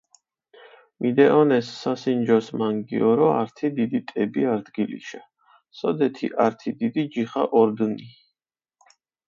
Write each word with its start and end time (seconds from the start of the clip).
მიდეჸონეს 1.01 1.67
სასინჯოშ 1.81 2.47
მანგიორო 2.61 3.29
ართი 3.41 3.67
დიდი 3.81 3.99
ტები 4.09 4.47
არდგილიშა, 4.55 5.21
სოდეთი 5.81 6.27
ართი 6.47 6.69
დიდი 6.83 7.07
ჯიხა 7.13 7.43
ორდჷნი. 7.61 8.07